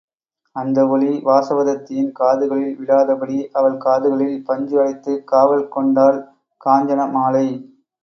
[0.55, 6.21] அந்த ஒலி வாசவதத்தையின் காதுகளில் விழாதபடி அவள் காதுகளில் பஞ்சு அடைத்துக் காவல் கொண்டாள்
[6.61, 7.47] காஞ்சன மாலை.